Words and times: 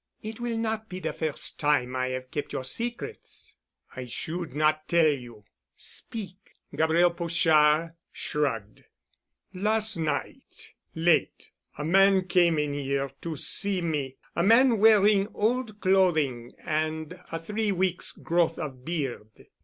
"It 0.23 0.39
will 0.39 0.57
not 0.57 0.89
be 0.89 0.99
the 0.99 1.13
first 1.13 1.59
time 1.59 1.95
I 1.95 2.07
have 2.07 2.31
kept 2.31 2.53
your 2.53 2.63
secrets." 2.63 3.53
"I 3.95 4.05
should 4.05 4.55
not 4.55 4.87
tell 4.87 5.11
you." 5.11 5.43
"Speak——" 5.77 6.53
Gabriel 6.75 7.11
Pochard 7.11 7.91
shrugged. 8.11 8.83
"Last 9.53 9.97
night, 9.97 10.71
late, 10.95 11.51
a 11.77 11.85
man 11.85 12.25
came 12.27 12.57
in 12.57 12.73
here 12.73 13.11
to 13.21 13.35
see 13.35 13.83
me, 13.83 14.15
a 14.35 14.41
man 14.41 14.79
wearing 14.79 15.27
old 15.35 15.79
clothing 15.79 16.53
and 16.65 17.19
a 17.31 17.37
three 17.37 17.71
weeks' 17.71 18.11
growth 18.13 18.57
of 18.57 18.83
beard. 18.83 19.49